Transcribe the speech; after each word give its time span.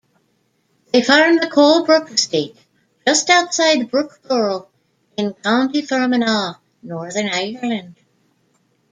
They 0.91 1.03
farm 1.03 1.35
the 1.35 1.45
Colebrooke 1.45 2.09
Estate, 2.11 2.57
just 3.05 3.29
outside 3.29 3.91
Brookeborough 3.91 4.65
in 5.15 5.33
County 5.33 5.83
Fermanagh, 5.83 6.55
Northern 6.81 7.27
Ireland. 7.31 7.97